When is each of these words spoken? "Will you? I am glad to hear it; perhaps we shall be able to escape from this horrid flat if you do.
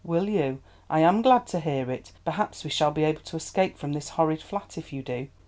"Will 0.03 0.29
you? 0.29 0.63
I 0.89 1.01
am 1.01 1.21
glad 1.21 1.45
to 1.49 1.59
hear 1.59 1.91
it; 1.91 2.11
perhaps 2.25 2.63
we 2.63 2.71
shall 2.71 2.89
be 2.89 3.03
able 3.03 3.21
to 3.21 3.35
escape 3.35 3.77
from 3.77 3.93
this 3.93 4.09
horrid 4.09 4.41
flat 4.41 4.75
if 4.75 4.91
you 4.91 5.03
do. 5.03 5.27